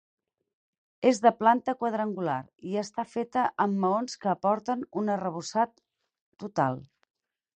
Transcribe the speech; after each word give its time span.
És 1.09 1.19
de 1.25 1.31
planta 1.41 1.75
quadrangular 1.81 2.37
i 2.71 2.79
està 2.83 3.05
feta 3.11 3.43
amb 3.67 3.79
maons 3.85 4.17
que 4.25 4.33
aporten 4.33 4.83
un 5.03 5.13
arrebossat 5.17 5.79
total. 6.45 6.83